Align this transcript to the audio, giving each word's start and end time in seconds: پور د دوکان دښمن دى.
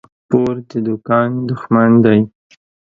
پور 0.29 0.55
د 0.69 0.71
دوکان 0.87 1.29
دښمن 1.49 1.91
دى. 2.03 2.19